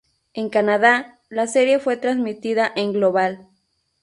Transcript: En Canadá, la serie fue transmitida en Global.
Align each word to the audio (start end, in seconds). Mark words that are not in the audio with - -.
En 0.33 0.49
Canadá, 0.49 1.19
la 1.29 1.45
serie 1.45 1.77
fue 1.77 1.95
transmitida 1.95 2.71
en 2.75 2.91
Global. 2.91 3.47